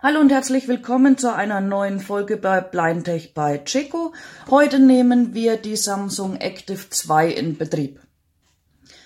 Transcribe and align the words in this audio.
Hallo 0.00 0.20
und 0.20 0.30
herzlich 0.30 0.68
willkommen 0.68 1.18
zu 1.18 1.34
einer 1.34 1.60
neuen 1.60 1.98
Folge 1.98 2.36
bei 2.36 2.60
Blindtech 2.60 3.34
bei 3.34 3.58
Chico. 3.58 4.14
Heute 4.48 4.78
nehmen 4.78 5.34
wir 5.34 5.56
die 5.56 5.74
Samsung 5.74 6.36
Active 6.36 6.88
2 6.88 7.26
in 7.30 7.58
Betrieb. 7.58 7.98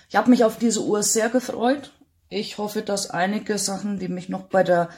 Ich 0.07 0.15
habe 0.15 0.29
mich 0.29 0.43
auf 0.43 0.59
diese 0.59 0.83
Uhr 0.83 1.01
sehr 1.01 1.29
gefreut. 1.29 1.91
Ich 2.29 2.59
hoffe, 2.59 2.83
dass 2.83 3.09
einige 3.09 3.57
Sachen, 3.57 3.97
die 3.97 4.07
mich 4.07 4.29
noch 4.29 4.43
bei 4.43 4.61
der 4.61 4.89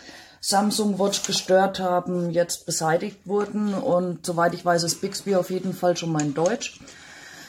Samsung 0.42 1.00
Watch 1.00 1.24
gestört 1.24 1.80
haben, 1.80 2.30
jetzt 2.30 2.66
beseitigt 2.66 3.26
wurden. 3.26 3.74
Und 3.74 4.26
soweit 4.26 4.54
ich 4.54 4.66
weiß, 4.66 4.84
ist 4.84 5.00
Bixby 5.00 5.38
auf 5.38 5.50
jeden 5.50 5.72
Fall 5.72 5.96
schon 5.96 6.12
mein 6.12 6.34
Deutsch. 6.34 6.78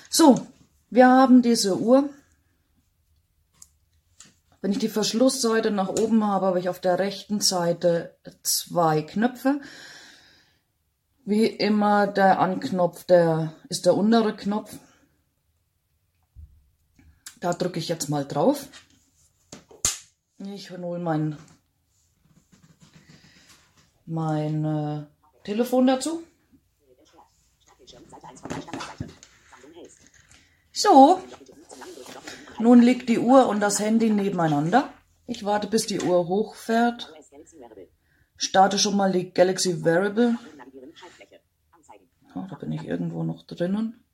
So, 0.09 0.47
wir 0.89 1.09
haben 1.09 1.43
diese 1.43 1.81
Uhr. 1.81 2.11
Wenn 4.67 4.73
ich 4.73 4.81
die 4.81 4.89
Verschlussseite 4.89 5.71
nach 5.71 5.91
oben 5.91 6.25
habe, 6.25 6.47
habe 6.47 6.59
ich 6.59 6.69
auf 6.69 6.81
der 6.81 6.99
rechten 6.99 7.39
Seite 7.39 8.19
zwei 8.43 9.03
Knöpfe. 9.03 9.61
Wie 11.25 11.47
immer 11.47 12.09
der 12.09 12.41
Anknopf, 12.41 13.05
der 13.05 13.53
ist 13.69 13.87
der 13.87 13.95
untere 13.95 14.35
Knopf. 14.35 14.77
Da 17.39 17.53
drücke 17.53 17.79
ich 17.79 17.87
jetzt 17.87 18.09
mal 18.09 18.25
drauf. 18.25 18.67
Ich 20.39 20.73
hole 20.73 20.99
mein, 20.99 21.39
mein 24.05 24.65
äh, 24.65 25.07
Telefon 25.45 25.87
dazu. 25.87 26.25
So, 30.77 31.23
nun 32.59 32.83
liegt 32.83 33.09
die 33.09 33.19
Uhr 33.19 33.49
und 33.49 33.61
das 33.61 33.81
Handy 33.81 34.11
nebeneinander. 34.11 34.93
Ich 35.27 35.43
warte, 35.43 35.69
bis 35.69 35.87
die 35.87 36.03
Uhr 36.03 36.29
hochfährt. 36.29 37.15
Starte 38.37 38.79
schon 38.79 38.95
mal 38.95 39.11
die 39.11 39.33
Galaxy 39.33 39.83
Variable. 39.83 40.37
Oh, 42.35 42.45
da 42.51 42.57
bin 42.57 42.73
ich 42.73 42.85
irgendwo 42.85 43.23
noch 43.23 43.47
drinnen. 43.47 44.05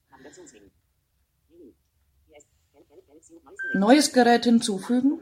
Neues 3.74 4.12
Gerät 4.12 4.44
hinzufügen. 4.44 5.18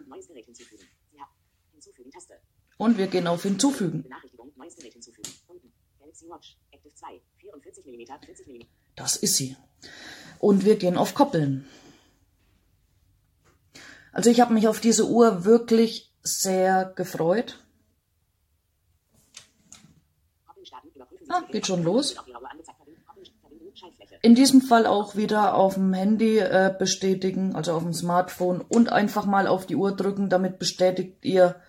Und 2.77 2.99
wir 2.99 3.07
gehen 3.07 3.27
auf 3.27 3.45
Hinzufügen. 3.45 4.05
Das 8.95 9.17
ist 9.17 9.37
sie. 9.37 9.57
Und 10.39 10.65
wir 10.65 10.77
gehen 10.77 10.97
auf 10.97 11.15
Koppeln. 11.15 11.69
Also 14.13 14.31
ich 14.31 14.41
habe 14.41 14.55
mich 14.55 14.69
auf 14.69 14.81
diese 14.81 15.07
Uhr 15.07 15.45
wirklich 15.45 16.13
sehr 16.23 16.85
gefreut. 16.97 17.59
Ah, 21.29 21.43
geht 21.51 21.67
schon 21.67 21.85
los. 21.85 22.17
In 24.23 24.35
diesem 24.35 24.61
Fall 24.61 24.87
auch 24.87 25.17
wieder 25.17 25.55
auf 25.55 25.75
dem 25.75 25.95
Handy 25.95 26.39
äh, 26.39 26.75
bestätigen, 26.77 27.55
also 27.55 27.73
auf 27.73 27.83
dem 27.83 27.95
Smartphone 27.95 28.61
und 28.61 28.91
einfach 28.91 29.25
mal 29.25 29.47
auf 29.47 29.65
die 29.65 29.77
Uhr 29.77 29.95
drücken, 29.97 30.29
damit 30.29 30.59
bestätigt 30.59 31.25
ihr 31.25 31.63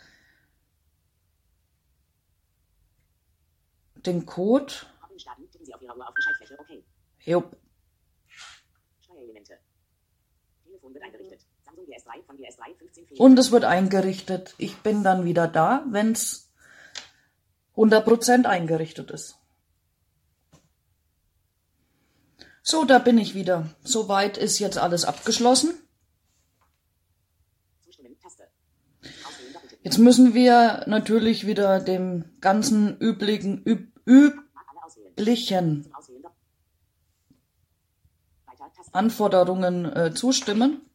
den 3.96 4.26
Code. 4.26 4.74
Jupp. 7.24 7.56
Und 13.18 13.40
es 13.40 13.52
wird 13.52 13.66
eingerichtet. 13.66 14.56
Ich 14.58 14.78
bin 14.78 15.04
dann 15.04 15.26
wieder 15.26 15.48
da, 15.48 15.86
wenn 15.90 16.12
es 16.12 16.50
100% 17.76 18.46
eingerichtet 18.46 19.12
ist. 19.12 19.38
So, 22.64 22.86
da 22.86 23.00
bin 23.00 23.18
ich 23.18 23.34
wieder. 23.34 23.70
Soweit 23.84 24.38
ist 24.38 24.60
jetzt 24.60 24.78
alles 24.78 25.06
abgeschlossen. 25.06 25.74
Jetzt 29.84 29.98
müssen 29.98 30.36
wir 30.36 30.84
natürlich 30.86 31.48
wieder 31.48 31.80
dem 31.80 32.40
ganzen 32.40 32.98
üblichen, 33.00 33.64
üb, 33.66 33.92
üblichen 34.06 35.92
Anforderungen 38.92 39.86
äh, 39.86 40.14
zustimmen. 40.14 40.90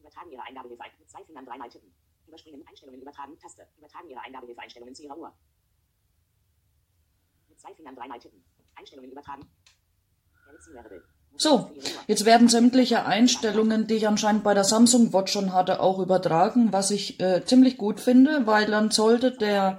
Übertragen 0.00 0.32
Ihre 0.32 0.42
Eingabehilfe 0.42 0.82
ein. 0.82 0.90
Mit 0.98 1.10
zwei 1.10 1.24
Fingern 1.24 1.44
dreimal. 1.44 1.70
Überspringen 2.26 2.66
Einstellungen 2.66 3.00
übertragen 3.00 3.38
Taste. 3.38 3.68
Übertragen 3.78 4.08
Ihre 4.08 4.20
Eingabehilfe 4.20 4.60
Einstellungen 4.60 4.94
zu 4.94 5.02
Ihrer 5.04 5.16
Uhr. 5.16 5.32
Mit 7.48 7.60
zwei 7.60 7.74
Fingern 7.74 7.94
dreimal. 7.94 8.18
Einstellungen 8.74 9.12
übertragen. 9.12 9.48
So, 11.36 11.70
jetzt 12.06 12.26
werden 12.26 12.48
sämtliche 12.48 13.06
Einstellungen, 13.06 13.86
die 13.86 13.94
ich 13.94 14.06
anscheinend 14.06 14.44
bei 14.44 14.52
der 14.52 14.64
Samsung 14.64 15.12
Watch 15.12 15.32
schon 15.32 15.54
hatte, 15.54 15.80
auch 15.80 15.98
übertragen, 15.98 16.72
was 16.72 16.90
ich 16.90 17.18
äh, 17.20 17.44
ziemlich 17.44 17.78
gut 17.78 17.98
finde, 18.00 18.46
weil 18.46 18.66
dann 18.66 18.90
sollte 18.90 19.30
der 19.30 19.78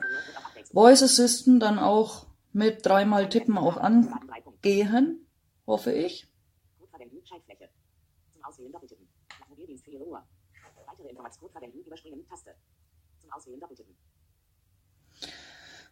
Voice 0.74 1.04
Assistant 1.04 1.62
dann 1.62 1.78
auch 1.78 2.26
mit 2.52 2.86
dreimal 2.86 3.30
Tippen 3.30 3.58
auch 3.58 3.78
angehen, 3.78 5.28
hoffe 5.68 5.92
ich. 5.92 6.28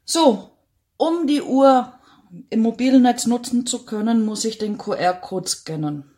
So, 0.05 0.49
um 0.97 1.27
die 1.27 1.43
Uhr 1.43 1.98
im 2.49 2.61
mobilen 2.61 3.03
Netz 3.03 3.25
nutzen 3.25 3.65
zu 3.65 3.85
können, 3.85 4.25
muss 4.25 4.45
ich 4.45 4.57
den 4.57 4.77
QR-Code 4.77 5.49
scannen. 5.49 6.11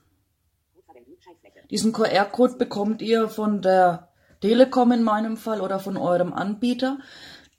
Diesen 1.70 1.94
QR-Code 1.94 2.56
bekommt 2.58 3.02
ihr 3.02 3.30
von 3.30 3.62
der 3.62 4.10
Telekom 4.42 4.92
in 4.92 5.04
meinem 5.04 5.38
Fall 5.38 5.62
oder 5.62 5.80
von 5.80 5.98
eurem 5.98 6.34
Anbieter. 6.34 7.00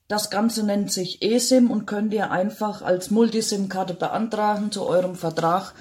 Das 0.08 0.28
Ganze 0.28 0.64
nennt 0.64 0.92
sich 0.92 1.22
eSIM 1.22 1.70
und 1.70 1.86
könnt 1.86 2.12
ihr 2.12 2.30
einfach 2.30 2.82
als 2.82 3.10
Multisim-Karte 3.10 3.94
beantragen 3.94 4.70
zu 4.70 4.84
eurem 4.84 5.14
Vertrag 5.14 5.74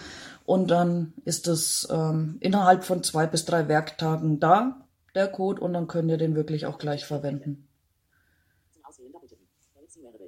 und 0.46 0.70
dann 0.70 1.14
ist 1.24 1.48
es 1.48 1.88
ähm, 1.92 2.38
innerhalb 2.40 2.84
von 2.84 3.03
zwei 3.03 3.26
bis 3.26 3.46
drei 3.46 3.68
Werktagen 3.68 4.40
da, 4.40 4.86
der 5.16 5.28
Code, 5.28 5.62
und 5.62 5.74
dann 5.74 5.88
könnt 5.88 6.09
ihr 6.09 6.18
den 6.18 6.36
wirklich 6.36 6.66
auch 6.66 6.78
gleich 6.78 7.06
verwenden. 7.06 7.68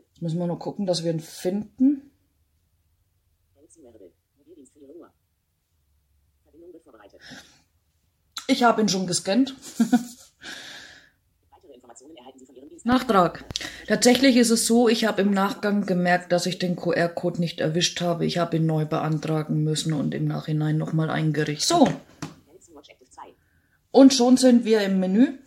Jetzt 0.07 0.21
müssen 0.21 0.39
wir 0.39 0.47
nur 0.47 0.59
gucken, 0.59 0.85
dass 0.85 1.03
wir 1.03 1.11
ihn 1.11 1.19
finden. 1.19 2.12
Ich 8.47 8.63
habe 8.63 8.81
ihn 8.81 8.89
schon 8.89 9.07
gescannt. 9.07 9.55
Nachtrag. 12.83 13.45
Tatsächlich 13.87 14.35
ist 14.35 14.49
es 14.49 14.67
so, 14.67 14.89
ich 14.89 15.05
habe 15.05 15.21
im 15.21 15.31
Nachgang 15.31 15.85
gemerkt, 15.85 16.31
dass 16.31 16.45
ich 16.45 16.59
den 16.59 16.75
QR-Code 16.75 17.39
nicht 17.39 17.61
erwischt 17.61 18.01
habe. 18.01 18.25
Ich 18.25 18.37
habe 18.37 18.57
ihn 18.57 18.65
neu 18.65 18.85
beantragen 18.85 19.63
müssen 19.63 19.93
und 19.93 20.13
im 20.13 20.25
Nachhinein 20.25 20.77
nochmal 20.77 21.09
eingerichtet. 21.09 21.67
So. 21.67 21.87
Und 23.91 24.13
schon 24.13 24.37
sind 24.37 24.65
wir 24.65 24.81
im 24.81 24.99
Menü. 24.99 25.37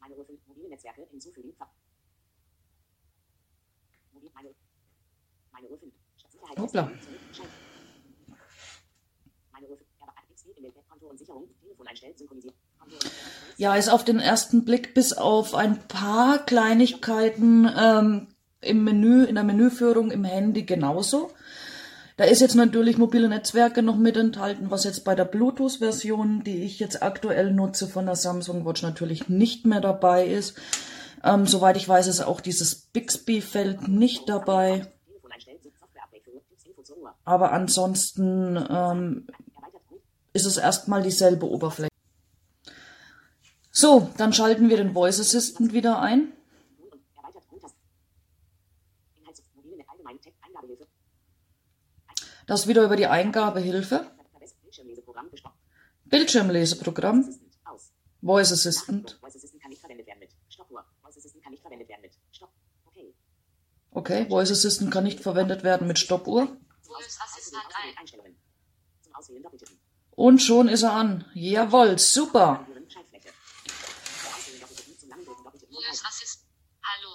Meine 0.00 0.16
Uhr 0.16 0.24
5 0.24 0.40
mobile 0.48 0.68
Netzwerke 0.68 1.06
hinzufügen. 1.10 1.54
Meine, 4.34 4.54
meine 5.52 5.68
Uhr 5.68 5.78
5. 5.78 5.92
Hoppla. 6.58 6.90
Ja, 13.56 13.76
ist 13.76 13.88
auf 13.88 14.04
den 14.04 14.18
ersten 14.18 14.64
Blick 14.64 14.94
bis 14.94 15.12
auf 15.12 15.54
ein 15.54 15.86
paar 15.86 16.44
Kleinigkeiten 16.44 17.70
ähm, 17.76 18.28
im 18.60 18.84
Menü, 18.84 19.24
in 19.24 19.36
der 19.36 19.44
Menüführung 19.44 20.10
im 20.10 20.24
Handy 20.24 20.64
genauso. 20.64 21.32
Da 22.16 22.24
ist 22.24 22.40
jetzt 22.40 22.54
natürlich 22.54 22.98
mobile 22.98 23.28
Netzwerke 23.28 23.82
noch 23.82 23.96
mit 23.96 24.16
enthalten, 24.16 24.70
was 24.70 24.84
jetzt 24.84 25.04
bei 25.04 25.14
der 25.14 25.24
Bluetooth-Version, 25.24 26.44
die 26.44 26.62
ich 26.62 26.78
jetzt 26.78 27.02
aktuell 27.02 27.52
nutze 27.52 27.88
von 27.88 28.04
der 28.06 28.16
Samsung 28.16 28.66
Watch 28.66 28.82
natürlich 28.82 29.28
nicht 29.28 29.64
mehr 29.64 29.80
dabei 29.80 30.26
ist. 30.26 30.58
Ähm, 31.24 31.46
soweit 31.46 31.76
ich 31.76 31.88
weiß, 31.88 32.08
ist 32.08 32.20
auch 32.20 32.40
dieses 32.40 32.74
Bixby-Feld 32.74 33.88
nicht 33.88 34.28
dabei. 34.28 34.92
Aber 37.24 37.52
ansonsten 37.52 38.56
ähm, 38.68 39.26
ist 40.32 40.46
es 40.46 40.56
erstmal 40.56 41.02
dieselbe 41.02 41.48
Oberfläche. 41.48 41.90
So, 43.70 44.10
dann 44.18 44.32
schalten 44.32 44.68
wir 44.68 44.76
den 44.76 44.92
Voice 44.92 45.20
Assistant 45.20 45.72
wieder 45.72 46.00
ein. 46.00 46.32
Das 52.46 52.66
wieder 52.66 52.84
über 52.84 52.96
die 52.96 53.06
Eingabehilfe. 53.06 54.10
Bildschirmleseprogramm. 56.04 57.38
Voice 58.20 58.52
Assistant. 58.52 59.18
Okay, 63.90 64.26
Voice 64.28 64.50
Assistant 64.50 64.90
kann 64.90 65.04
nicht 65.04 65.20
verwendet 65.20 65.64
werden 65.64 65.86
mit 65.86 65.98
Stoppuhr. 65.98 66.56
Und 70.14 70.42
schon 70.42 70.68
ist 70.68 70.82
er 70.82 70.92
an. 70.92 71.24
Jawohl, 71.34 71.98
super. 71.98 72.66
Hallo. 76.84 77.10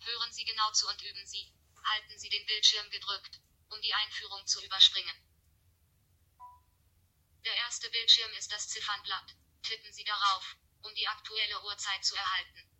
Hören 0.00 0.32
Sie 0.32 0.44
genau 0.44 0.70
zu 0.72 0.86
und 0.86 1.02
üben 1.02 1.26
Sie. 1.26 1.52
Halten 1.84 2.18
Sie 2.18 2.28
den 2.28 2.46
Bildschirm 2.46 2.86
gedrückt, 2.90 3.40
um 3.74 3.82
die 3.82 3.92
Einführung 3.92 4.46
zu 4.46 4.62
überspringen. 4.64 5.16
Der 7.44 7.54
erste 7.56 7.90
Bildschirm 7.90 8.32
ist 8.34 8.52
das 8.52 8.68
Ziffernblatt. 8.68 9.34
Tippen 9.62 9.92
Sie 9.92 10.04
darauf, 10.04 10.56
um 10.82 10.94
die 10.94 11.08
aktuelle 11.08 11.62
Uhrzeit 11.64 12.04
zu 12.04 12.14
erhalten. 12.14 12.70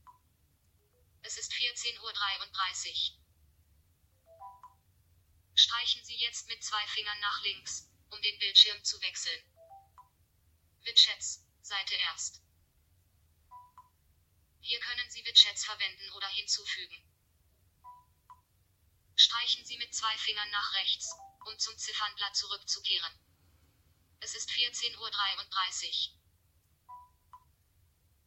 Es 1.22 1.36
ist 1.36 1.52
14.33 1.52 1.98
Uhr. 2.00 3.24
Streichen 5.54 6.04
Sie 6.04 6.16
jetzt 6.16 6.48
mit 6.48 6.62
zwei 6.62 6.86
Fingern 6.88 7.20
nach 7.20 7.42
links, 7.42 7.90
um 8.10 8.22
den 8.22 8.38
Bildschirm 8.38 8.82
zu 8.84 9.00
wechseln. 9.02 9.42
Widgets, 10.82 11.44
Seite 11.62 11.94
erst. 11.94 12.40
Hier 14.60 14.80
können 14.80 15.10
Sie 15.10 15.24
Widgets 15.24 15.64
verwenden 15.64 16.10
oder 16.12 16.28
hinzufügen. 16.28 17.13
Streichen 19.16 19.64
Sie 19.64 19.78
mit 19.78 19.94
zwei 19.94 20.16
Fingern 20.18 20.50
nach 20.50 20.74
rechts, 20.74 21.14
um 21.46 21.58
zum 21.58 21.76
Ziffernblatt 21.78 22.36
zurückzukehren. 22.36 23.12
Es 24.20 24.34
ist 24.34 24.50
14.33 24.50 24.98
Uhr. 24.98 25.12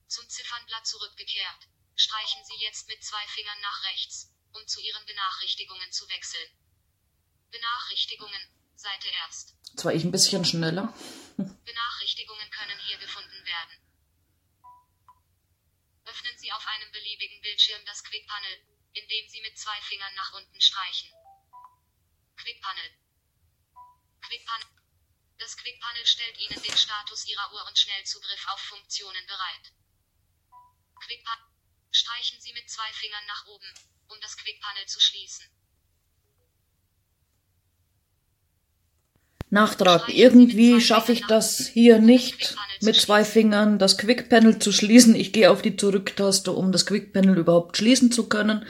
Zum 0.07 0.29
Ziffernblatt 0.29 0.87
zurückgekehrt. 0.87 1.67
Streichen 1.95 2.45
Sie 2.45 2.63
jetzt 2.63 2.87
mit 2.87 3.03
zwei 3.03 3.25
Fingern 3.27 3.59
nach 3.61 3.83
rechts, 3.85 4.31
um 4.53 4.65
zu 4.67 4.79
Ihren 4.79 5.05
Benachrichtigungen 5.05 5.91
zu 5.91 6.07
wechseln. 6.07 6.49
Benachrichtigungen, 7.51 8.41
Seite 8.75 9.09
erst. 9.09 9.55
Jetzt 9.71 9.83
war 9.83 9.93
ich 9.93 10.03
ein 10.03 10.11
bisschen 10.11 10.45
schneller. 10.45 10.93
Benachrichtigungen 11.37 12.49
können 12.51 12.79
hier 12.87 12.97
gefunden 12.97 13.45
werden. 13.45 13.87
Öffnen 16.05 16.37
Sie 16.37 16.51
auf 16.53 16.65
einem 16.65 16.91
beliebigen 16.91 17.41
Bildschirm 17.41 17.83
das 17.85 18.03
Quick 18.03 18.25
Panel, 18.27 18.76
indem 18.97 19.27
Sie 19.27 19.41
mit 19.41 19.57
zwei 19.57 19.79
Fingern 19.81 20.13
nach 20.15 20.33
unten 20.33 20.61
streichen. 20.61 21.09
Quick 22.37 22.61
Panel. 22.61 22.97
Das 25.37 25.55
Quick 25.55 25.79
Panel 25.79 26.05
stellt 26.05 26.37
Ihnen 26.39 26.61
den 26.61 26.77
Status 26.77 27.25
Ihrer 27.27 27.53
Uhr 27.53 27.65
und 27.67 27.77
Schnellzugriff 27.77 28.47
auf 28.47 28.59
Funktionen 28.59 29.25
bereit. 29.27 29.71
Quick. 30.99 31.23
Streichen 31.91 32.41
Sie 32.41 32.53
mit 32.53 32.69
zwei 32.69 32.91
Fingern 32.93 33.25
nach 33.27 33.45
oben, 33.45 33.73
um 34.07 34.19
das 34.21 34.35
Quick 34.37 34.59
Panel 34.61 34.85
zu 34.87 34.99
schließen. 34.99 35.49
Nachtrag. 39.49 40.09
Irgendwie 40.09 40.81
schaffe 40.81 41.13
ich 41.13 41.25
das 41.25 41.67
hier 41.67 41.99
nicht, 41.99 42.55
mit 42.81 42.95
zwei 42.95 43.23
Fingern 43.23 43.79
das 43.79 43.97
Quick 43.97 44.29
Panel 44.29 44.59
zu 44.59 44.71
schließen. 44.71 45.15
Ich 45.15 45.31
gehe 45.31 45.49
auf 45.49 45.61
die 45.61 45.77
Zurücktaste, 45.77 46.51
um 46.51 46.71
das 46.71 46.85
Quick 46.85 47.13
Panel 47.13 47.37
überhaupt 47.37 47.77
schließen 47.77 48.11
zu 48.11 48.27
können. 48.27 48.65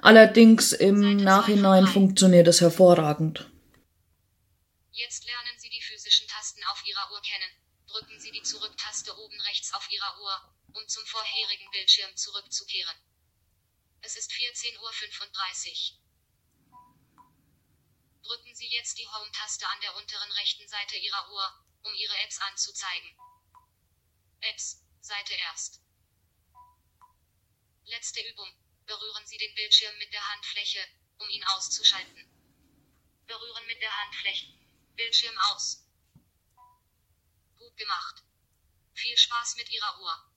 Allerdings 0.00 0.72
im 0.72 1.16
Nachhinein 1.16 1.86
funktioniert 1.86 2.48
es 2.48 2.60
hervorragend. 2.60 3.50
Jetzt 4.92 5.24
lernen 5.26 5.56
Sie 5.58 5.70
die 5.70 5.82
physischen 5.82 6.26
Tasten 6.28 6.60
auf 6.72 6.82
Ihrer 6.86 7.10
Uhr 7.12 7.20
kennen. 7.22 7.50
Drücken 7.86 8.20
Sie 8.20 8.30
die 8.30 8.42
Zurücktaste 8.42 9.12
oben 9.12 9.40
rechts 9.48 9.72
auf 9.74 9.88
Ihrer 9.90 10.20
Uhr, 10.22 10.36
um 10.72 10.86
zum 10.88 11.04
vorherigen 11.06 11.70
Bildschirm 11.72 12.14
zurückzukehren. 12.14 12.96
Es 14.02 14.16
ist 14.16 14.30
14.35 14.32 14.76
Uhr. 14.80 15.99
Jetzt 18.90 18.98
die 18.98 19.08
Home-Taste 19.08 19.68
an 19.68 19.80
der 19.82 19.94
unteren 19.94 20.32
rechten 20.32 20.66
Seite 20.66 20.96
Ihrer 20.96 21.30
Uhr, 21.30 21.64
um 21.84 21.94
Ihre 21.94 22.18
Apps 22.24 22.40
anzuzeigen. 22.40 23.16
Apps, 24.40 24.82
Seite 25.00 25.32
erst. 25.34 25.80
Letzte 27.84 28.20
Übung. 28.20 28.52
Berühren 28.86 29.24
Sie 29.28 29.38
den 29.38 29.54
Bildschirm 29.54 29.96
mit 29.98 30.12
der 30.12 30.26
Handfläche, 30.32 30.80
um 31.18 31.28
ihn 31.28 31.44
auszuschalten. 31.44 32.26
Berühren 33.28 33.66
mit 33.66 33.80
der 33.80 33.96
Handfläche. 33.96 34.48
Bildschirm 34.96 35.38
aus. 35.52 35.86
Gut 37.58 37.76
gemacht. 37.76 38.24
Viel 38.94 39.16
Spaß 39.16 39.54
mit 39.54 39.70
Ihrer 39.70 40.00
Uhr. 40.00 40.29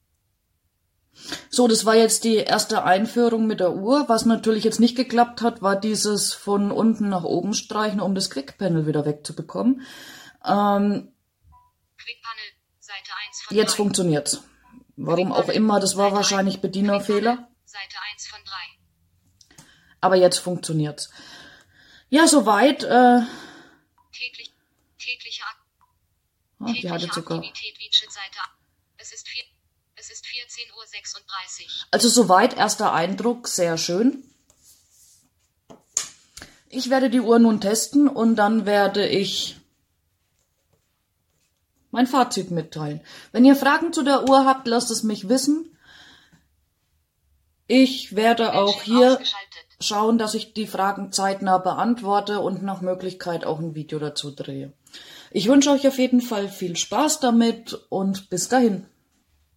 So, 1.50 1.68
das 1.68 1.86
war 1.86 1.96
jetzt 1.96 2.24
die 2.24 2.38
erste 2.38 2.84
Einführung 2.84 3.46
mit 3.48 3.60
der 3.60 3.74
Uhr. 3.74 4.10
Was 4.10 4.26
natürlich 4.26 4.64
jetzt 4.64 4.80
nicht 4.80 4.96
geklappt 4.96 5.42
hat, 5.42 5.62
war 5.62 5.76
dieses 5.80 6.34
von 6.34 6.72
unten 6.72 7.10
nach 7.10 7.24
oben 7.24 7.54
streichen, 7.54 8.02
um 8.02 8.16
das 8.16 8.30
Quick 8.30 8.58
Panel 8.58 8.88
wieder 8.88 9.06
wegzubekommen. 9.06 9.82
Ähm, 10.44 11.14
Quick 11.98 12.22
Panel, 12.22 12.46
Seite 12.80 13.12
1 13.28 13.42
von 13.44 13.58
jetzt 13.58 13.72
3. 13.74 13.76
funktioniert's. 13.78 14.44
Warum 14.96 15.32
auch 15.32 15.50
immer, 15.50 15.80
das 15.80 15.98
war 15.98 16.12
wahrscheinlich 16.14 16.62
Bedienerfehler. 16.62 17.48
Seite 17.66 17.96
1 18.14 18.28
von 18.28 18.40
3. 18.44 19.64
Aber 20.02 20.16
jetzt 20.16 20.40
funktioniert's. 20.40 21.10
Ja, 22.10 22.28
soweit. 22.28 22.84
Äh, 22.84 23.22
Täglich, 24.12 24.54
tägliche, 25.00 25.44
Ak 25.44 25.58
oh, 26.60 26.66
die 26.66 26.74
tägliche 26.74 26.94
hatte 26.94 27.08
sogar. 27.08 27.38
Aktivität 27.40 27.80
Widget 27.80 28.12
Seite. 28.12 28.40
Es 28.98 29.12
ist, 29.12 29.28
vier, 29.28 29.44
es 29.96 30.10
ist 30.10 30.26
14.36 30.26 30.74
Uhr. 30.74 31.88
Also 31.92 32.10
soweit 32.10 32.58
erster 32.58 32.94
Eindruck, 32.94 33.48
sehr 33.48 33.78
schön. 33.78 34.24
Ich 36.70 36.90
werde 36.90 37.10
die 37.10 37.22
Uhr 37.22 37.38
nun 37.40 37.62
testen 37.62 38.08
und 38.08 38.36
dann 38.36 38.66
werde 38.66 39.08
ich 39.08 39.58
mein 41.92 42.08
Fazit 42.08 42.50
mitteilen. 42.50 43.02
Wenn 43.32 43.46
ihr 43.46 43.56
Fragen 43.56 43.94
zu 43.94 44.02
der 44.04 44.28
Uhr 44.28 44.46
habt, 44.46 44.68
lasst 44.68 44.90
es 44.90 45.04
mich 45.04 45.30
wissen. 45.30 45.78
Ich 47.68 48.16
werde 48.16 48.56
auch 48.56 48.82
hier 48.82 49.20
schauen, 49.80 50.18
dass 50.18 50.34
ich 50.34 50.54
die 50.54 50.68
Fragen 50.68 51.12
zeitnah 51.12 51.60
beantworte 51.60 52.40
und 52.40 52.64
nach 52.64 52.82
Möglichkeit 52.82 53.46
auch 53.46 53.60
ein 53.60 53.76
Video 53.76 54.00
dazu 54.00 54.32
drehe. 54.32 54.74
Ich 55.32 55.48
wünsche 55.48 55.70
euch 55.70 55.88
auf 55.88 56.00
jeden 56.00 56.22
Fall 56.22 56.50
viel 56.50 56.76
Spaß 56.76 57.20
damit 57.20 57.74
und 57.90 58.30
bis 58.30 58.50
dahin. 58.50 58.88